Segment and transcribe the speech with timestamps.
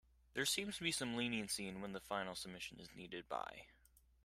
[0.33, 3.67] There seems to be some leniency in when the final submission is needed by.